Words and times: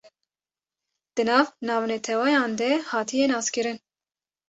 di 1.15 1.23
nav 1.29 1.45
navnetewayan 1.67 2.51
de 2.59 2.69
hatiye 2.91 3.25
naskirin 3.27 3.79